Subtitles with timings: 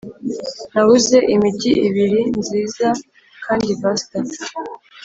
[0.73, 2.87] nabuze imigi ibiri, nziza.
[3.45, 4.25] kandi, vaster,